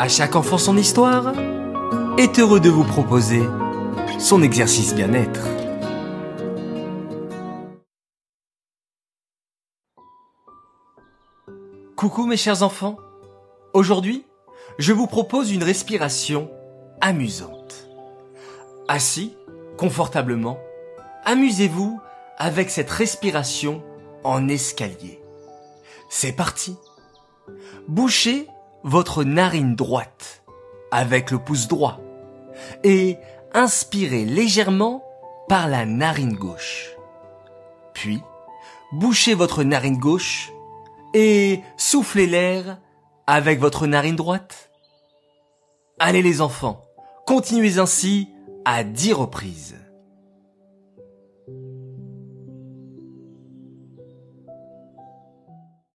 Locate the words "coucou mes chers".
11.96-12.62